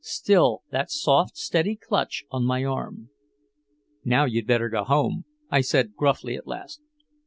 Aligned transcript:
Still 0.03 0.63
that 0.71 0.89
soft 0.89 1.37
steady 1.37 1.75
clutch 1.75 2.23
on 2.31 2.43
my 2.43 2.63
arm. 2.63 3.11
"Now 4.03 4.25
you'd 4.25 4.47
better 4.47 4.67
go 4.67 4.83
home," 4.83 5.25
I 5.51 5.61
said 5.61 5.93
gruffly 5.95 6.33
at 6.35 6.47
last. 6.47 6.81